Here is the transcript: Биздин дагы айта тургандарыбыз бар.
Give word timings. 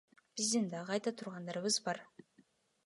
Биздин 0.39 0.63
дагы 0.71 0.95
айта 0.95 1.15
тургандарыбыз 1.21 1.79
бар. 1.91 2.05